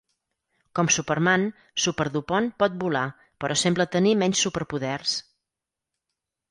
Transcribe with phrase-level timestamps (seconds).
[0.77, 1.43] Com Superman,
[1.83, 3.05] Superdupont pot volar,
[3.45, 5.19] però sembla tenir menys superpoders.